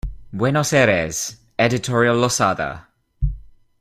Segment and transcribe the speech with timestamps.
[0.31, 2.87] Buenos Aires: Editorial Losada.